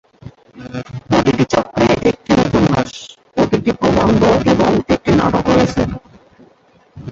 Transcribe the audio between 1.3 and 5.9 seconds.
চক্রে একটি উপন্যাস, একটি প্রবন্ধ এবং একটি নাটক রয়েছে।